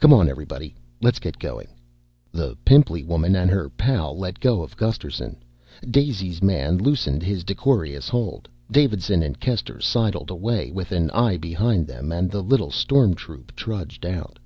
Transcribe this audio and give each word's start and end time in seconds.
Come 0.00 0.12
on, 0.12 0.28
everybody, 0.28 0.74
let's 1.00 1.18
get 1.18 1.38
going." 1.38 1.68
The 2.30 2.58
pimply 2.62 3.02
woman 3.02 3.34
and 3.34 3.50
her 3.50 3.70
pal 3.70 4.14
let 4.18 4.38
go 4.38 4.60
of 4.62 4.76
Gusterson, 4.76 5.36
Daisy's 5.90 6.42
man 6.42 6.76
loosed 6.76 7.06
his 7.22 7.42
decorous 7.42 8.10
hold, 8.10 8.50
Davidson 8.70 9.22
and 9.22 9.40
Kester 9.40 9.80
sidled 9.80 10.28
away 10.28 10.70
with 10.72 10.92
an 10.92 11.10
eye 11.12 11.38
behind 11.38 11.86
them 11.86 12.12
and 12.12 12.30
the 12.30 12.42
little 12.42 12.70
storm 12.70 13.14
troop 13.14 13.56
trudged 13.56 14.04
out. 14.04 14.38